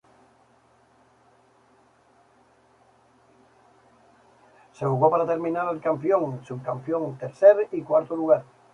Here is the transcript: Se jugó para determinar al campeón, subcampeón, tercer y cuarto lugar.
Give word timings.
Se 4.71 4.87
jugó 4.87 5.11
para 5.11 5.25
determinar 5.25 5.67
al 5.67 5.79
campeón, 5.79 6.43
subcampeón, 6.43 7.19
tercer 7.19 7.67
y 7.71 7.83
cuarto 7.83 8.15
lugar. 8.15 8.43